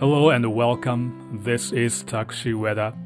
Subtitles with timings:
[0.00, 1.40] Hello and welcome.
[1.44, 2.96] This is Takushi Ueda.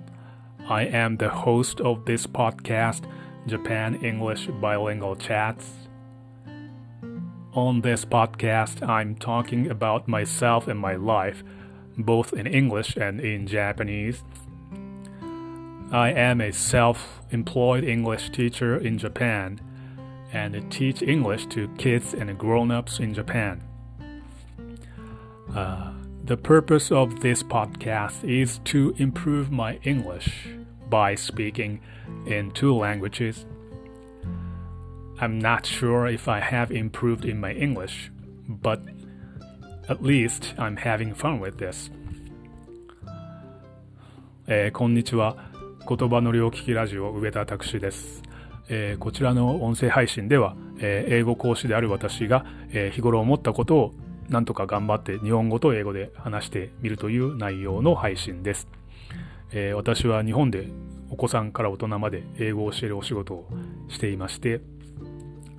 [0.69, 3.03] I am the host of this podcast,
[3.49, 5.89] Japan English Bilingual Chats.
[7.53, 11.43] On this podcast, I'm talking about myself and my life,
[11.99, 14.23] both in English and in Japanese.
[15.91, 19.61] I am a self employed English teacher in Japan
[20.33, 23.65] and teach English to kids and grown ups in Japan.
[25.53, 25.94] Uh,
[26.24, 30.48] the purpose of this podcast is to improve my English
[30.90, 31.82] by speaking
[32.28, 33.46] in two languages.
[35.20, 38.12] I'm not sure if I have improved in my English,
[38.48, 38.82] but
[39.88, 41.92] at least I'm having fun with this.
[44.48, 45.36] えー、こんにちは。
[45.88, 48.22] 言葉の両利きラジオ上田拓です、
[48.68, 53.94] えー、こちらの音声配信では、えー、英語講師である私が、え日頃思ったことを
[54.29, 58.69] なんとか頑張って日本語と英語で話してみるという内容の配信です。
[59.53, 60.69] えー、私は日本で
[61.11, 63.49] お子さんから大人まで英語を教えるお仕事を
[63.89, 64.61] していまして、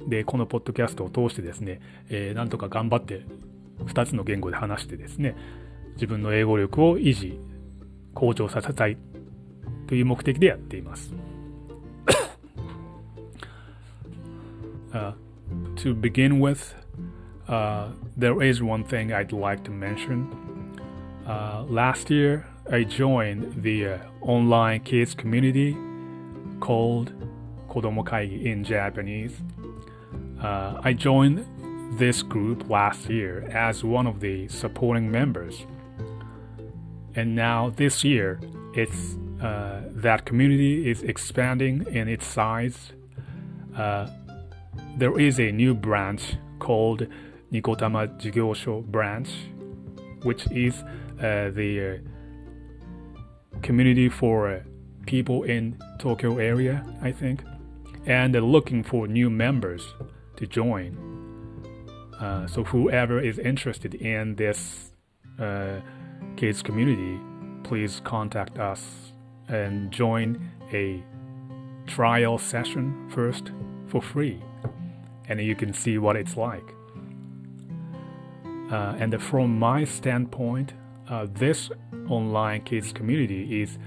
[0.08, 3.26] で、このポッドキャストを通してですね、えー、なんとか頑張って
[3.86, 5.36] 2つの言語で話してですね、
[5.94, 7.40] 自分の英語力を維持、
[8.14, 8.98] 向上させたい
[9.88, 11.14] という目的でやっています。
[14.92, 15.14] uh,
[15.76, 16.76] to begin with,
[17.48, 20.80] Uh, there is one thing I'd like to mention.
[21.28, 25.78] Uh, last year, I joined the uh, online kids community
[26.60, 27.14] called
[27.70, 29.38] Kodomo Kaigi in Japanese.
[30.42, 31.46] Uh, I joined
[32.00, 35.66] this group last year as one of the supporting members.
[37.16, 38.40] And now this year,
[38.74, 42.92] it's uh, that community is expanding in its size.
[43.76, 44.08] Uh,
[44.98, 47.08] there is a new branch called
[47.52, 49.30] Nikotama Jigyosho branch,
[50.24, 50.76] which is
[51.20, 54.60] uh, the uh, community for uh,
[55.06, 57.44] people in Tokyo area, I think,
[58.06, 59.94] and looking for new members
[60.38, 60.98] to join.
[62.20, 64.92] Uh, so whoever is interested in this
[65.40, 65.80] uh,
[66.38, 67.20] kids community,
[67.64, 69.12] please contact us
[69.48, 71.04] and join a
[71.88, 73.52] trial session first
[73.88, 74.42] for free,
[75.28, 76.74] and you can see what it's like.
[78.72, 80.74] Uh, and from my standpoint,
[81.10, 81.70] uh, this
[82.10, 83.78] online kids community is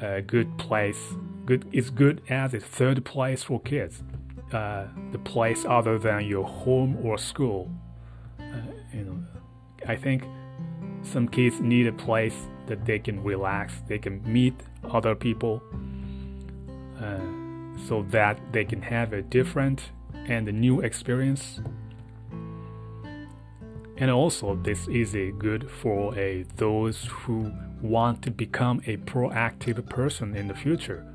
[0.00, 0.98] a good place.
[1.44, 4.02] Good, it's good as a third place for kids.
[4.52, 7.70] Uh, the place other than your home or school.
[8.40, 8.56] Uh,
[8.92, 9.22] you know,
[9.86, 10.24] I think
[11.02, 12.34] some kids need a place
[12.66, 14.54] that they can relax, they can meet
[14.90, 15.62] other people,
[17.00, 17.18] uh,
[17.86, 19.92] so that they can have a different
[20.26, 21.60] and a new experience
[24.00, 27.52] and also this is a good for a those who
[27.82, 31.06] want to become a proactive person in the future.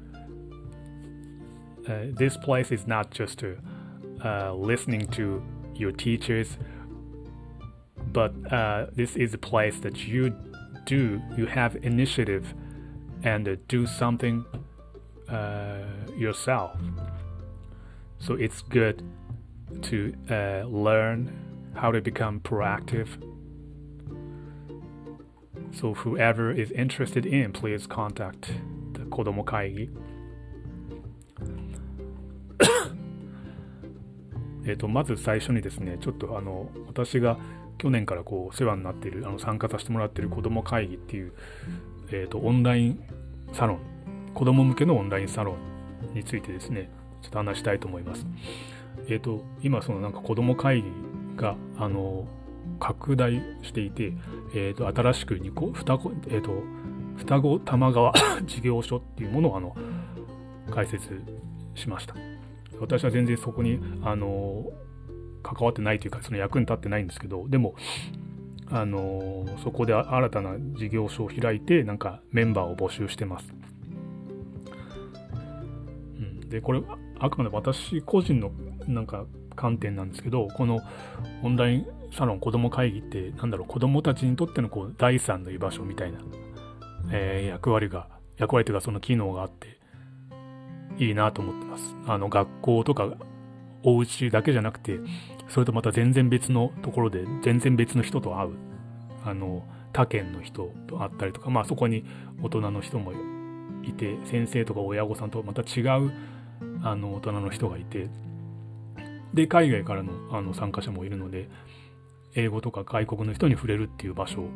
[1.88, 5.44] Uh, this place is not just uh, listening to
[5.76, 6.58] your teachers
[8.14, 10.34] but uh, this is a place that you
[10.86, 12.54] do you have initiative
[13.24, 14.46] and do something
[15.30, 15.80] uh,
[16.16, 16.78] yourself.
[18.20, 19.02] So it's good
[19.82, 21.45] to uh, learn
[21.76, 23.10] how to become proactive.
[25.72, 28.54] So whoever is interested in, please contact
[28.94, 29.90] the Kodomo Kaigi.
[34.66, 37.38] えっとまず最初にですね、ちょっとあの私が
[37.78, 41.34] 去年からこう世話になっているあの参加させてもらっている子ども会議っていう、
[42.12, 43.04] えっとオンライン
[43.52, 43.80] サロン、
[44.34, 45.58] 子ども向けのオンラインサロ
[46.14, 46.90] ンについてですね、
[47.22, 48.26] ちょっと話したいと思います。
[49.10, 50.90] えっ、と今そのなんか子ども会議
[51.36, 52.28] があの
[52.80, 54.14] 拡大していて、
[54.54, 56.64] えーと、新しく2個双子、えーと、
[57.18, 58.14] 双子玉川
[58.46, 59.76] 事業所っていうものをあの
[60.72, 61.22] 開設
[61.76, 62.16] しました。
[62.80, 64.66] 私は全然そこにあの
[65.44, 67.76] 関わってないというかその役に立ってないんですけどでも
[68.70, 73.46] あのそこで新たな事業所を開いてなんかメンバーを募集してます、
[76.18, 76.82] うん、でこれ
[77.20, 78.52] あくまで私個人の
[78.88, 79.26] なんか
[79.56, 80.82] 観点なんですけどこの
[81.44, 86.20] オンラインサロン子ども会議ってなんだろう子どもたちにとってのこう第三の居場所みたいな、
[87.12, 88.08] えー、役割が
[88.38, 89.80] 役割というかその機能があって
[90.98, 91.96] いいなと思ってます。
[92.08, 93.14] あの学校とか
[93.84, 95.00] お家だけじゃなくて
[95.50, 98.52] それとまた全然別のところで全然別の人と会う
[99.24, 99.64] あの
[99.94, 102.06] 他県の人と会ったりとかまあそこに
[102.42, 103.14] 大人の人も
[103.84, 106.12] いて先生とか親御さんとまた違う
[106.84, 108.10] あの大人の人がいて
[109.36, 111.50] で海外からのあの参加者もいるので
[112.36, 114.50] 英語とか外国の人に触れるっていう場所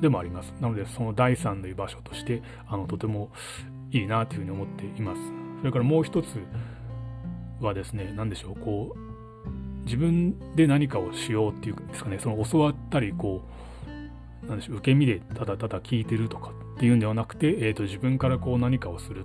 [0.00, 0.52] でもあります。
[0.60, 3.30] なので、その第3の居場所として、あの、とても
[3.90, 5.20] いいなというふうに思っています。
[5.60, 6.26] それからもう一つ
[7.60, 13.42] はですね、何でしょう、こう、自分で何かをしようっていうんですかね、その教わったり、こ
[14.44, 19.24] う、なんでしょう、受け身でただただ聞いてるとかっていうんではなくて、えーと、自分からこう何かをする。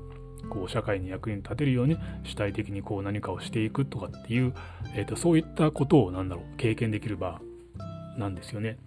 [0.50, 4.54] こう社会に役に立てるように主体的にこう何かをしていくとかっていう、
[4.96, 7.40] えーと、そういったことを何だろう経験できる場
[8.18, 8.78] なんですよね。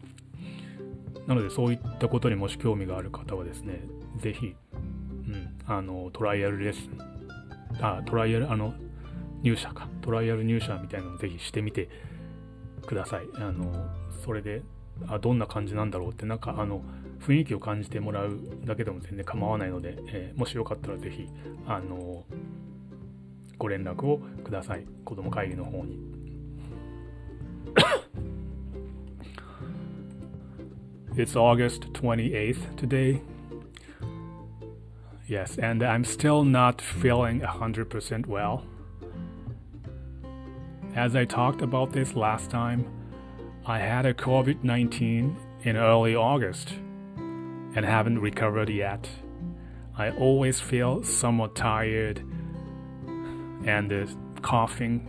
[1.27, 3.81] なのでそういったことにもし興味がある方はですね、
[4.19, 4.55] 是非、
[5.29, 6.99] うん、あのトライアルレッスン、
[7.81, 8.75] あ、トライアル、あの、
[9.43, 11.89] 入社か、トライアル入社みたいなのをぜひしてみて
[12.87, 13.23] ください。
[13.37, 13.73] あの、
[14.25, 14.63] それで、
[15.09, 16.83] あどんな感じなんだろうって、なんかあの、
[17.22, 21.28] 雰囲気を感じてもらうだけでも全然構わないので、えー、もしよかったらぜひ、
[21.68, 22.24] あの、
[23.58, 24.86] ご連絡をください。
[25.04, 26.00] 子供会議の方に。
[31.16, 33.22] It's August 28th today.
[35.28, 38.64] Yes, and I'm still not feeling 100% well.
[40.96, 42.86] As I talked about this last time,
[43.66, 46.76] I had a COVID 19 in early August
[47.75, 49.09] and haven't recovered yet.
[49.97, 52.19] I always feel somewhat tired
[53.65, 54.07] and uh,
[54.41, 55.07] coughing.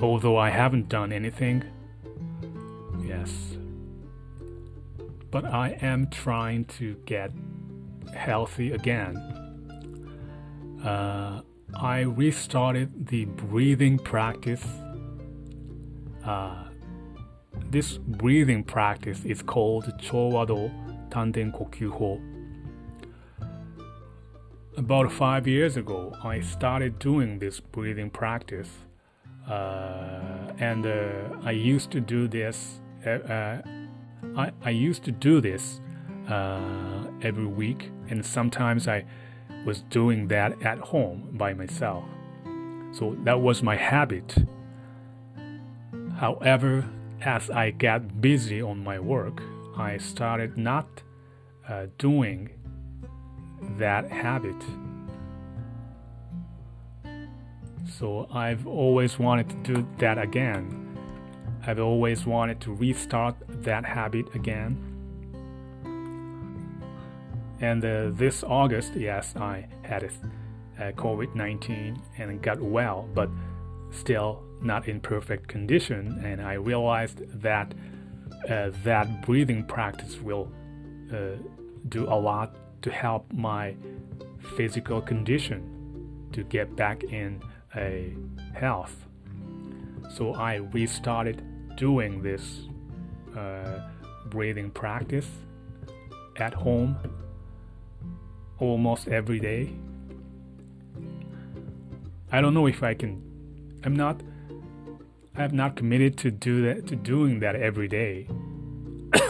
[0.00, 1.64] Although I haven't done anything,
[3.02, 3.56] yes.
[5.30, 7.32] But I am trying to get
[8.14, 9.16] healthy again.
[10.82, 11.42] Uh,
[11.78, 14.64] I restarted the breathing practice.
[16.24, 16.67] Uh,
[17.70, 20.70] this breathing practice is called Chowado
[21.10, 22.20] Tanden Kokyuho.
[24.76, 28.68] About five years ago, I started doing this breathing practice,
[29.48, 32.80] uh, and uh, I used to do this.
[33.04, 33.62] Uh, uh,
[34.36, 35.80] I, I used to do this
[36.28, 39.04] uh, every week, and sometimes I
[39.64, 42.04] was doing that at home by myself.
[42.92, 44.36] So that was my habit.
[46.16, 46.84] However,
[47.20, 49.42] as I got busy on my work,
[49.76, 51.02] I started not
[51.68, 52.50] uh, doing
[53.78, 54.56] that habit.
[57.98, 60.84] So I've always wanted to do that again.
[61.66, 64.84] I've always wanted to restart that habit again.
[67.60, 70.08] And uh, this August, yes, I had
[70.78, 73.28] a COVID 19 and got well, but
[73.90, 76.20] still not in perfect condition.
[76.24, 77.74] And I realized that
[78.48, 80.50] uh, that breathing practice will
[81.12, 81.36] uh,
[81.88, 83.74] do a lot to help my
[84.56, 87.42] physical condition to get back in
[87.76, 88.14] a
[88.54, 88.94] health.
[90.14, 91.42] So I restarted
[91.76, 92.60] doing this
[93.36, 93.80] uh,
[94.26, 95.28] breathing practice
[96.36, 96.96] at home
[98.58, 99.72] almost every day.
[102.30, 103.22] I don't know if I can.
[103.84, 104.20] I'm not.
[105.38, 108.26] I have not committed to do that to doing that every day.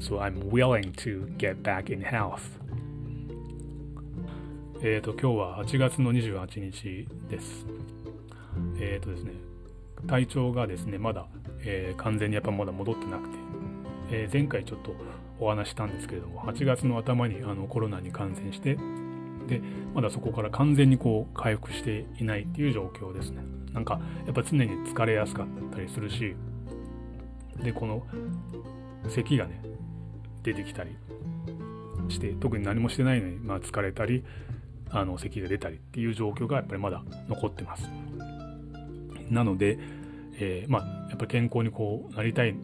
[0.00, 2.42] so I'm willing to get back in health.
[4.82, 7.64] えっ、と今日は8月の28日です。
[8.80, 9.34] えっ、ー、とですね、
[10.08, 11.28] 体調がですねまだ、
[11.64, 13.36] えー、完全にやっぱまだ戻ってなくて、
[14.10, 14.92] えー、前回ちょっと
[15.38, 18.76] お話したんですけれども8月の頭にあのコロナに感染して
[19.46, 19.62] で
[19.94, 26.34] まだそこから完全にこう回復していないっていう状況ですねなんかやっぱ常に疲れやすかったりするし
[27.62, 28.06] でこの
[29.08, 29.60] 咳がね
[30.42, 30.96] 出てきたり
[32.08, 34.24] して特に何もしてないのに、まあ、疲れたり
[34.90, 37.90] あの咳が出たりっていう状況がやっぱりまだ残ってます
[39.30, 39.78] なので、
[40.38, 42.54] えー、まあやっぱり健康にこうなりたい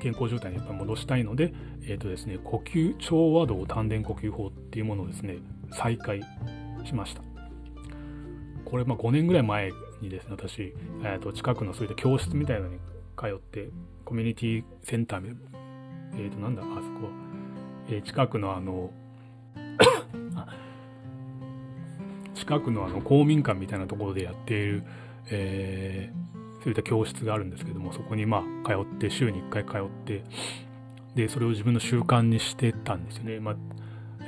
[0.00, 1.52] 健康状態にやっぱ戻したいので、
[1.82, 5.36] え、ー、とですね、呼吸、調和道丹田呼吸法っていうものをですね、
[5.72, 6.22] 再開
[6.84, 7.22] しました。
[8.64, 12.78] これ、まあ5年ぐらい前にですね、私、えー、と近くのそういった教室みたいなのに
[13.16, 13.70] 通って、
[14.04, 15.36] コミュニティセンター、
[16.14, 17.08] えっ、ー、と、なんだ、あそこ、
[17.88, 18.90] えー、近くのあの
[22.34, 24.82] 近くのあの公民館みたいなところでやっている、
[25.30, 30.24] えー、そういった教室があるんですけどもそこにまあ通って週に1回通って
[31.14, 33.40] でそれを自分の習慣にしてたんですよね。
[33.40, 33.56] まあ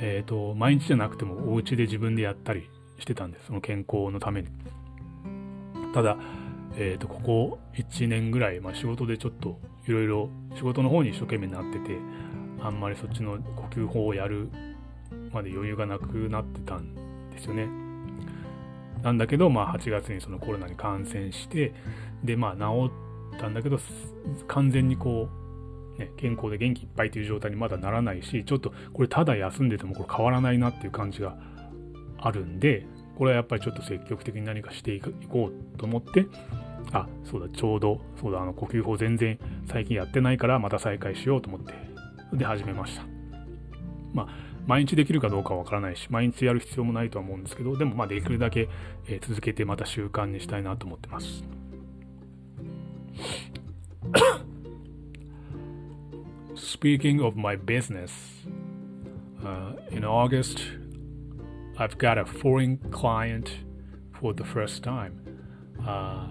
[0.04, 4.48] えーと、毎日じゃなくてもお家で自分でやったりしてたんですその健康のために。
[5.92, 6.16] ただ、
[6.76, 11.98] えーと、ここ1年ぐらい、まあ、仕事でちょっといろいろ仕事の方に一生懸命なってて
[12.60, 14.48] あんまりそっちの呼吸法をやる
[15.32, 16.94] まで余裕がなくなってたん
[17.30, 17.68] ですよね。
[19.02, 21.74] なんだけど、まあ、8月にそのコロナに感染して
[22.22, 22.90] でまあ治
[23.36, 23.80] ったんだけど
[24.46, 25.42] 完全にこう
[25.98, 31.36] ね、健康で元気いっぱいという状態にまだならないしちょっとこれただ休んでてもこれ変わらないなっていう感じが
[32.18, 36.26] あるんでこれはやっぱりちょっと積極的に何かしていこうと思って
[36.92, 41.74] あそうだちょうどそうだあの呼吸法全然最近やってないからまた再開しようと思って
[42.32, 43.04] で始めました。
[44.12, 48.68] まあ毎日できるかどうかはわからないし毎日やる必要もないとは思うんですけどでもまあできるだけ、
[49.08, 51.42] え、続けてまた習慣にしたいなと思ってます。
[56.54, 58.10] Speaking of my business,
[59.42, 60.81] uh, in August,
[61.78, 63.58] I've got a foreign client
[64.20, 65.20] for the first time.
[65.86, 66.26] Uh,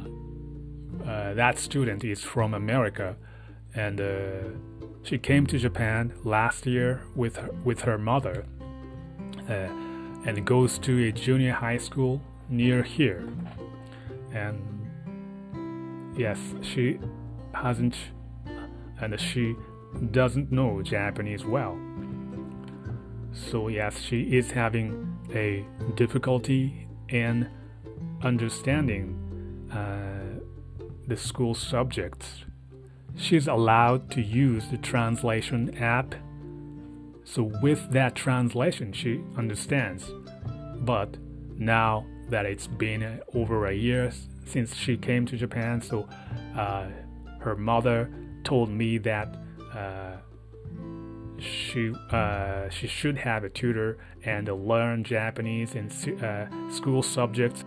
[1.05, 3.15] uh, that student is from America,
[3.73, 4.49] and uh,
[5.01, 8.45] she came to Japan last year with her, with her mother,
[9.49, 9.53] uh,
[10.25, 13.27] and goes to a junior high school near here.
[14.31, 14.61] And
[16.15, 16.99] yes, she
[17.53, 17.95] hasn't,
[19.01, 19.55] and she
[20.11, 21.79] doesn't know Japanese well.
[23.33, 27.49] So, yes, she is having a difficulty in
[28.23, 29.17] understanding
[29.71, 30.39] uh,
[31.07, 32.45] the school subjects.
[33.15, 36.15] She's allowed to use the translation app.
[37.23, 40.11] So, with that translation, she understands.
[40.79, 41.17] But
[41.57, 44.11] now that it's been over a year
[44.45, 46.07] since she came to Japan, so
[46.57, 46.87] uh,
[47.39, 48.09] her mother
[48.43, 49.35] told me that
[49.73, 50.17] uh,
[51.41, 55.91] she uh, she should have a tutor and learn Japanese and
[56.23, 57.63] uh, school subjects.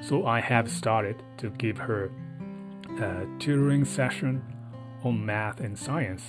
[0.00, 2.10] So I have started to give her
[2.98, 4.42] a tutoring session
[5.04, 6.24] on math and science.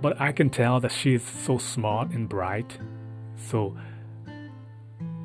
[0.00, 2.78] But I can tell that she is so smart and bright,
[3.36, 3.76] so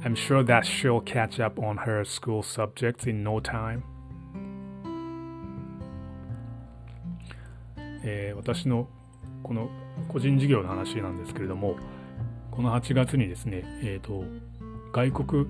[0.04, 3.84] I'm sure that she'll catch up on her school subjects in no time.
[8.04, 8.88] えー、私の
[9.44, 9.70] この
[10.08, 11.76] 個人事業の話なんですけれども
[12.52, 14.24] この8月にですね、えーと、
[14.92, 15.46] 外国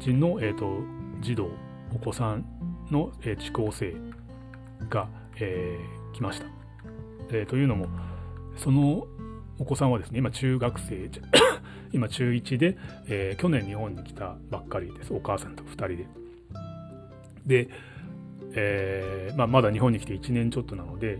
[0.00, 0.82] 人の、えーと、
[1.20, 1.50] 児童
[1.94, 2.44] お子さん
[2.90, 3.94] の、えー、地高生
[4.88, 6.46] が、えー、来ました、
[7.30, 7.86] えー、というのも
[8.56, 9.06] その
[9.58, 11.10] お子さんはですね今中学生
[11.92, 12.76] 今中1で、
[13.08, 15.12] えー、去年日本に来たばっかりです。
[15.14, 16.06] お母さんと2人で。
[17.46, 17.68] で、
[18.52, 21.18] えーまあ、まだ日本に来て1年ちょっとなので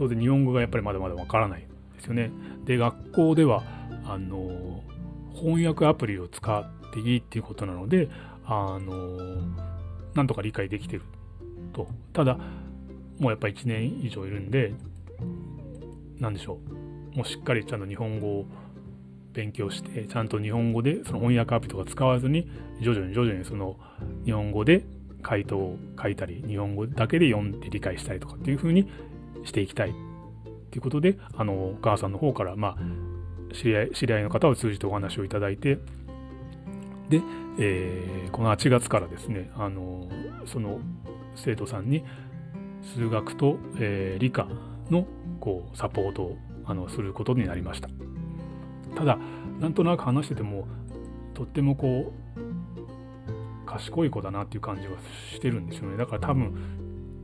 [0.00, 2.30] 当然日本語がやっぱりまだまだわからないですよね。
[2.64, 3.62] で学校では
[4.06, 4.82] あの
[5.34, 8.08] 翻訳アプリを使っていいっていうことなので
[8.46, 9.18] あの
[10.14, 11.02] なんとか理解できてる
[11.74, 12.38] とただ
[13.18, 14.72] もうやっぱ1年以上いるんで
[16.18, 16.58] 何でしょ
[17.12, 18.46] うもうしっかりちゃんと日本語を
[19.34, 23.76] 勉強してちゃんと日本語でその翻訳アプリとか使わずに徐々に徐々にその
[24.24, 24.82] 日本語で
[25.20, 28.90] 回答を書いたり日本語だけで読んで理解したりとかっていうふうに
[29.44, 29.92] していきたいっ
[30.70, 35.78] ていうことであのお母さんの方からまあ知り合い知り合いの方を通じてお話をいただいて
[37.08, 37.20] で、
[37.58, 40.08] えー、この8月からですねあの
[40.46, 40.78] その
[41.34, 42.04] 生徒さんに
[42.94, 44.46] 数学と、えー、理科
[44.90, 45.06] の
[45.40, 47.88] こうサポートをあのすることになりました。
[48.96, 49.18] ただ
[49.60, 50.66] なんとなく話してても
[51.34, 54.90] とってもこう賢い子だなっていう感じが
[55.32, 55.96] してるんですよね。
[55.96, 56.79] だから多分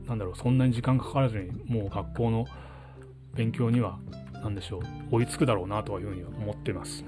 [0.06, 2.46] なんだろうそんなに時間かからずにもう学校の
[3.34, 3.98] 勉強には
[4.42, 4.82] 何でしょう
[5.16, 7.04] 追いつくだろうなというふうに思ってます。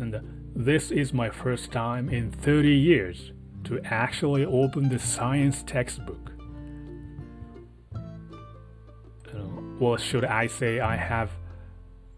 [0.00, 0.20] And
[0.56, 3.32] this is my first time in 30 years
[3.64, 6.30] to actually open the science textbook.
[9.80, 11.30] Well, should I say I have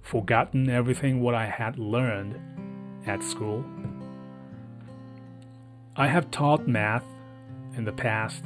[0.03, 2.35] forgotten everything what I had learned
[3.07, 3.65] at school?
[6.00, 7.04] I have taught math
[7.76, 8.44] in the past,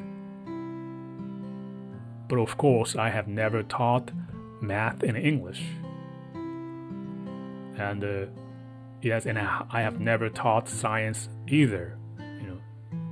[2.30, 4.12] but of course, I have never taught
[4.62, 5.62] math in English.
[7.78, 8.26] And uh,
[9.02, 11.98] yes, and I have never taught science either.
[12.20, 12.60] You know,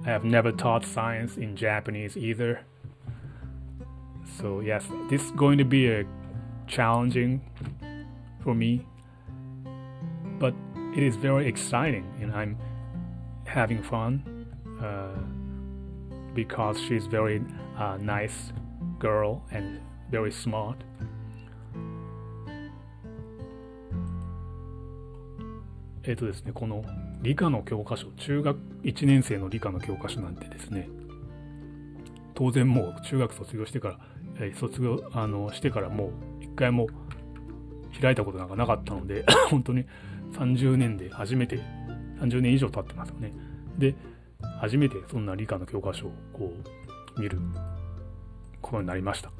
[0.05, 2.62] I have never taught science in Japanese either.
[4.38, 6.05] So yes, this is going to be a
[6.65, 7.41] challenging
[8.41, 8.88] for me,
[10.39, 10.53] but
[10.96, 12.58] it is very exciting, and I'm
[13.50, 14.24] having fun
[14.82, 15.10] uh,
[16.34, 17.41] because she's very
[17.77, 18.53] uh, nice
[19.00, 20.77] girl and very smart.
[26.03, 26.84] えっ、とですね、この
[27.22, 30.89] 理科の教科書、中学1年生の理科の教科書なんてですね、
[32.34, 34.00] 当然もう中学卒業してから、
[34.39, 36.06] えー、卒業あのしてからも
[36.39, 36.88] う一回も
[38.01, 39.86] 開いたことなんかなかったので、本当に
[40.34, 41.60] 30年で初めて、
[42.21, 43.33] 30年以上経ってますよね。
[43.77, 43.95] で
[44.61, 46.53] 初めてそんな理科の教科書をこ
[47.17, 47.39] う見る
[48.61, 49.31] ことになりました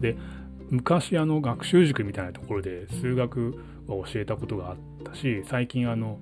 [0.00, 0.16] で
[0.70, 3.54] 昔あの学習塾みたいなところで数学
[3.88, 6.18] を教えたことがあったし最近あの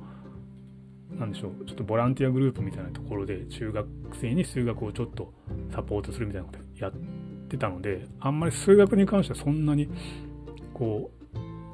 [1.18, 3.88] なんでしょうちょっとボランティアグループみたいなところで中学
[4.20, 5.32] 生に数学をちょっと
[5.72, 6.92] サポートするみたいなことやっ
[7.48, 9.88] てたのであんまり数学に関してはそんなに
[10.72, 11.19] こう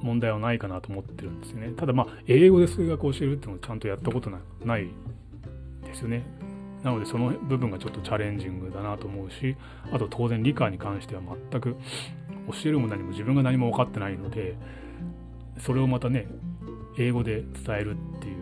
[0.07, 1.73] 問題はないかなと思ってるんですよね。
[1.77, 4.89] ただまあ英語で数学を教えるっていうのをちゃんとやったことない
[5.85, 6.25] ですよね。
[6.83, 9.57] なのでその部分がちょっとチャレンジングだなと思うし
[9.91, 14.57] あと当然理科に関しては全く教えるも何も自分が何も分かってないので
[15.59, 16.29] それをまたね
[16.97, 18.37] 英語で伝えるっていう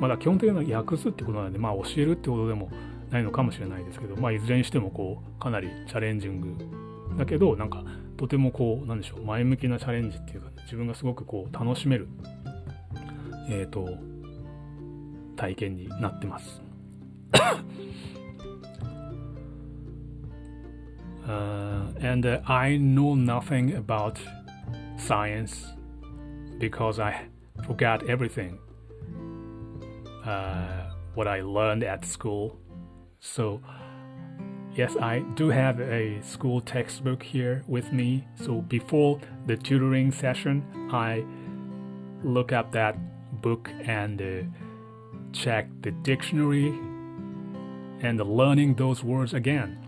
[0.00, 2.70] まだ基本的には訳すってことなんでまあ教えるってことでも
[3.10, 7.84] ないのかもしれないですけどまあいずれにしてもこうかなりチャレンジングだけどなんか
[8.20, 12.06] とてもこうなんでしょう前向きなチャレンジっていうか、ね、自分がすごくこう楽しめる
[13.48, 13.96] え、ー、と
[15.36, 16.60] 体験になってます。
[21.26, 24.18] uh, and uh, I know nothing about
[24.98, 25.72] science
[26.58, 27.26] because I
[27.66, 28.58] forgot everything
[30.26, 32.58] uh, what I learned at school.
[33.18, 33.62] So,
[34.74, 38.26] yes, I do have a school textbook here with me.
[38.36, 41.24] So, before the tutoring session, I
[42.22, 42.96] look up that
[43.40, 44.42] book and uh,
[45.32, 46.68] check the dictionary
[48.02, 49.78] and learning those words again.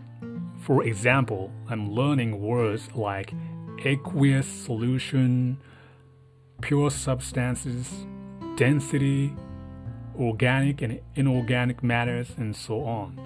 [0.60, 3.32] For example, I'm learning words like
[3.84, 5.58] aqueous solution,
[6.60, 8.06] pure substances,
[8.56, 9.34] density,
[10.18, 13.18] organic and inorganic matters, and so on.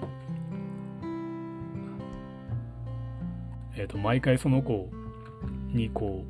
[3.77, 4.89] えっ、と、毎回その子
[5.71, 6.25] にこ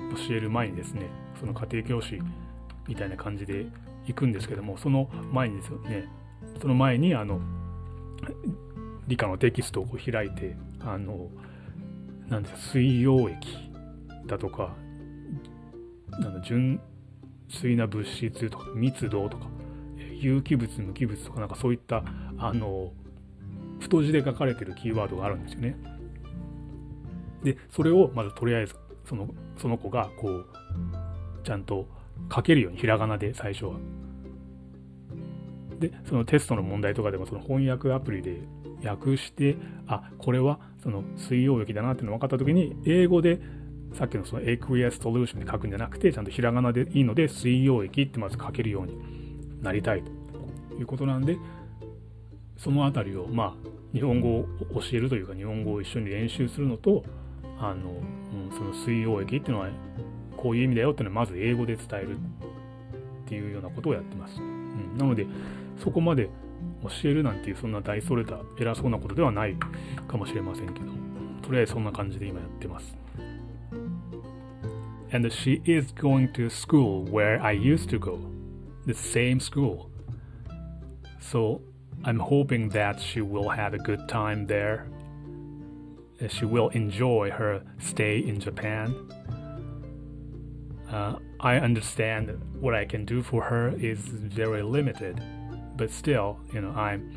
[0.00, 2.20] う、教える前にですね、その家庭教師
[2.86, 3.66] みたいな感じで
[4.06, 6.08] 行くんですけども、その前にですよね、
[6.60, 7.40] その前にあの、
[9.08, 11.28] 理科のテキストを開いてあの
[12.28, 13.70] なんですか水溶液
[14.26, 14.74] だとか
[16.20, 16.80] なん純
[17.48, 19.46] 粋な物質とか密度とか
[20.20, 22.04] 有機物無機物とかなんかそういった
[22.38, 22.92] あの
[23.80, 25.76] 太字で書かれてるキーワードがあるんですよね。
[27.52, 28.74] でそれをまずとりあえず
[29.08, 30.46] そのその子がこう
[31.42, 31.86] ちゃんと
[32.34, 33.72] 書けるようにひらがなで最初は。
[35.80, 38.40] でそのテストの問題とかでもその翻訳アプリで
[38.84, 39.56] 訳して
[39.86, 43.40] あこれはその水溶液だなっていうの分かった時に英語で
[43.94, 48.98] さっきのその aqueous solution で書くんじゃなくてちゃんとひらがなでいいので水溶液ってまず書けるように
[49.62, 51.38] なりたいということなんで
[52.56, 57.04] その辺りをまあ日本語を教えるというか日本語を一緒に練習するのと
[57.60, 59.70] あの、うん、その水溶液っていうのは
[60.36, 62.18] こういう意味だよっていうのはまず英語で伝えるっ
[63.26, 64.40] ていうようなことをやってます。
[64.40, 65.26] うん、なので
[65.82, 66.28] そこまで
[66.82, 69.56] 教えるなんていうそんな大それた偉そうなことではない
[70.06, 70.86] かもしれませんけど、
[71.42, 72.96] とりあえずそんな感じで今やってます。
[75.10, 78.18] And she is going to school where I used to go,
[78.86, 79.88] the same school.
[81.20, 81.60] So
[82.04, 84.84] I'm hoping that she will have a good time there.
[86.28, 88.94] She will enjoy her stay in Japan.
[90.90, 95.22] Uh, I understand what I can do for her is very limited
[95.78, 97.16] but still, you know, I'm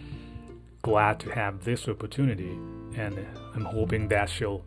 [0.84, 2.52] glad to have this opportunity,
[2.96, 4.64] and I'm hoping that she'll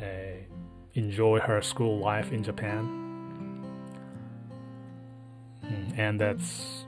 [0.00, 0.04] uh,
[0.94, 2.98] enjoy her school life in Japan.
[5.64, 6.86] Mm, and that's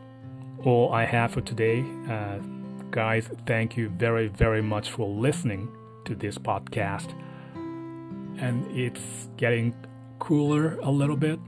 [0.64, 1.84] all I have for today.
[2.08, 2.38] Uh,
[2.90, 5.68] guys, thank you very, very much for listening
[6.04, 7.14] to this podcast.
[8.38, 9.74] And it's getting
[10.18, 11.38] cooler a little bit,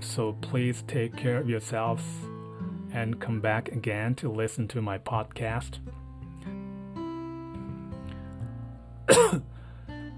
[0.00, 2.02] so please take care of yourselves
[2.92, 5.80] and come back again to listen to my podcast.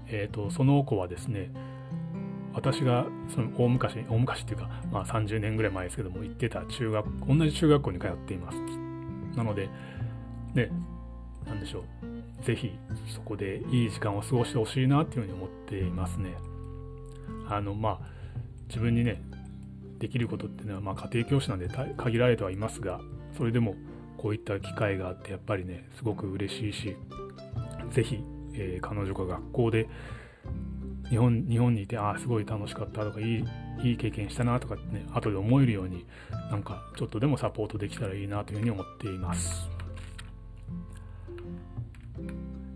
[0.07, 1.49] えと、その子はですね、
[2.53, 8.57] 私がその大昔、大昔っていうか、まあ30年ぐらい前ですけども、行ってた中学、同じ中学校に通っています。
[9.37, 9.69] なので、
[10.53, 10.69] ね、
[11.45, 12.10] なんでしょう。
[12.41, 12.71] ぜひ、
[13.07, 16.35] そこでいい時間を過ごしてほしいなっていうふうに思っていますね。
[17.49, 17.99] あの、まあ、
[18.67, 19.21] 自分にね、
[20.01, 22.99] できることっていうのは、まあ、家庭教師なんで限られてはいますが
[23.37, 23.75] それでも
[24.17, 26.97] こういった機会があってやっぱりねすごく嬉しいし
[27.91, 28.23] 是非、
[28.55, 29.87] えー、彼女が学校で
[31.09, 33.45] 日本日本にいてああすごい楽しかったとかいい
[33.83, 36.05] いい経験したなとかってね後で思えるように
[36.49, 39.70] なんかちょっとでもサポートできたらいいなというふうに思っています。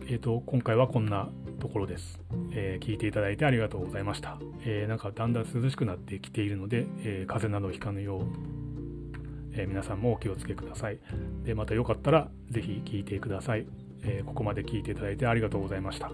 [0.08, 2.20] えっ、ー、と今回はこんなところです、
[2.52, 4.38] えー、聞いていただいてありがとうございました。
[4.64, 8.22] えー、なんかだんだん涼しくなってきているので、え、風邪などひかぬよう、
[9.54, 11.00] え皆さんもお気をつけください。
[11.44, 13.66] で、またよかったらぜひ聴いてください。
[14.04, 16.12] えここまで聞いていただいてありがとうございました。